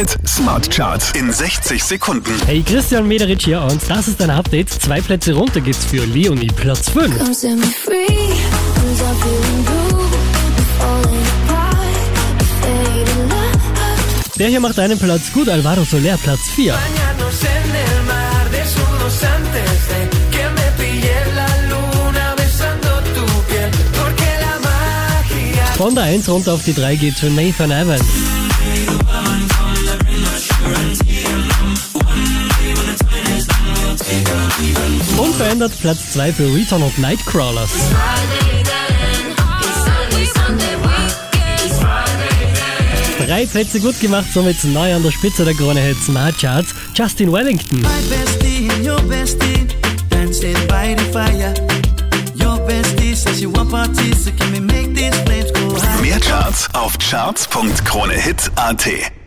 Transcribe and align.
Hit 0.00 0.16
Smart 0.26 0.70
Charts 0.70 1.10
in 1.12 1.30
60 1.30 1.84
Sekunden. 1.84 2.32
Hey, 2.46 2.62
Christian 2.62 3.06
Mederich 3.06 3.44
hier 3.44 3.60
und 3.60 3.82
das 3.86 4.08
ist 4.08 4.22
ein 4.22 4.30
Update. 4.30 4.70
Zwei 4.70 4.98
Plätze 4.98 5.34
runter 5.34 5.60
geht's 5.60 5.84
für 5.84 6.02
Leonie, 6.06 6.46
Platz 6.46 6.88
5. 6.88 7.18
Come 7.18 7.34
set 7.34 7.58
me 7.58 7.66
free, 7.66 8.06
'cause 8.06 9.02
I'm 9.04 9.14
feeling 9.20 9.62
blue. 9.66 10.00
I'm 10.56 10.64
falling 10.78 11.26
apart, 11.44 11.76
fading 12.62 13.28
love. 13.28 14.38
Der 14.38 14.48
hier 14.48 14.60
macht 14.60 14.78
einen 14.78 14.98
Platz 14.98 15.30
gut, 15.34 15.50
Alvaro 15.50 15.84
Soler, 15.84 16.16
Platz 16.16 16.48
4. 16.54 16.72
Bañarnos 16.72 17.42
en 17.42 17.70
el 17.84 18.02
mar, 18.04 18.44
desnudos 18.50 19.22
antes 19.36 19.70
de 19.90 20.00
que 20.34 20.44
me 20.56 20.66
pille 20.78 21.18
la 21.36 21.50
luna 21.68 22.34
besando 22.36 22.90
tu 23.14 23.26
piel. 23.50 23.70
Porque 24.00 24.30
la 24.44 24.54
magia 24.66 25.66
Von 25.76 25.94
der 25.94 26.04
1 26.04 26.26
runter 26.26 26.54
auf 26.54 26.64
die 26.64 26.72
3 26.72 26.96
geht's 26.96 27.20
für 27.20 27.28
Nathan 27.28 27.70
Evans. 27.70 28.39
Unverändert 35.30 35.72
Platz 35.80 36.12
2 36.14 36.32
für 36.32 36.52
Return 36.52 36.82
of 36.82 36.98
Nightcrawlers. 36.98 37.70
Drei 43.24 43.46
Plätze 43.46 43.78
gut 43.78 44.00
gemacht, 44.00 44.26
somit 44.34 44.64
neu 44.64 44.92
an 44.92 45.04
der 45.04 45.12
Spitze 45.12 45.44
der 45.44 45.54
Krone 45.54 45.80
Hit 45.80 46.02
Smart 46.02 46.36
Charts, 46.36 46.74
Justin 46.94 47.32
Wellington. 47.32 47.80
Mehr 56.02 56.20
Charts 56.20 56.68
auf 56.72 56.98
charts.kronehit.at. 56.98 59.19